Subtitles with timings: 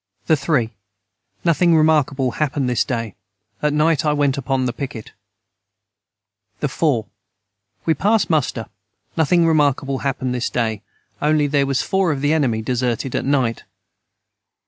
[0.25, 0.71] the 3.
[1.45, 3.13] Nothing remarkable hapened this day
[3.61, 5.11] at night I went upon the piquet.
[6.59, 7.05] the 4.
[7.85, 8.65] We past muster
[9.15, 10.81] nothing remarkble hapened this day
[11.21, 13.63] onely their was four of the enemy deserted at night.